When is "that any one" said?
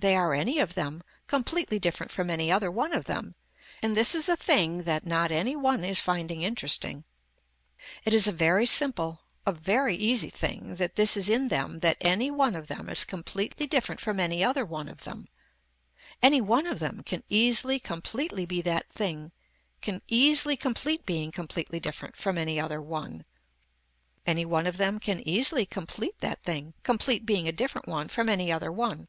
11.80-12.54